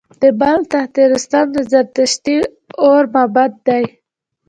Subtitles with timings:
[0.21, 2.37] د بلخ تخت رستم د زردشتي
[2.87, 3.83] اور معبد دی